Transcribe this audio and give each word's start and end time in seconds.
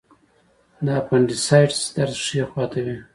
د 0.85 0.87
اپنډیسایټس 1.01 1.81
درد 1.95 2.15
ښي 2.25 2.41
خوا 2.49 2.65
ته 2.71 2.79
وي. 2.85 2.97